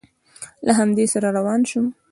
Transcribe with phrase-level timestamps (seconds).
[0.65, 1.85] له همده سره روان شوم.